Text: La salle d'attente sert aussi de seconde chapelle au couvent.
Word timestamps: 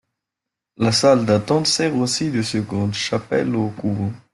La 0.77 0.91
salle 0.91 1.27
d'attente 1.27 1.67
sert 1.67 1.95
aussi 1.95 2.31
de 2.31 2.41
seconde 2.41 2.95
chapelle 2.95 3.55
au 3.55 3.69
couvent. 3.69 4.11